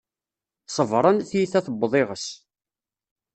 Ṣebren, 0.75 1.17
tiyita 1.29 1.59
tewweḍ 1.65 1.93
iγes 2.01 2.25